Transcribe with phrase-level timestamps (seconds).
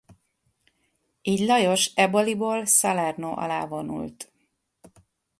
[1.21, 4.31] Így Lajos Eboliból Salerno alá vonult.